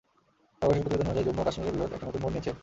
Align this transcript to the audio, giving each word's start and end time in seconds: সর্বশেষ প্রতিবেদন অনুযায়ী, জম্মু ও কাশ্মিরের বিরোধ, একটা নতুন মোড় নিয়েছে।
সর্বশেষ 0.59 0.79
প্রতিবেদন 0.83 1.07
অনুযায়ী, 1.09 1.25
জম্মু 1.27 1.41
ও 1.43 1.47
কাশ্মিরের 1.47 1.73
বিরোধ, 1.75 1.91
একটা 1.95 2.07
নতুন 2.07 2.21
মোড় 2.23 2.31
নিয়েছে। 2.33 2.51